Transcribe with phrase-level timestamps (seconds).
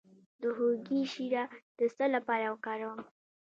[0.41, 1.43] د هوږې شیره
[1.79, 2.99] د څه لپاره وکاروم؟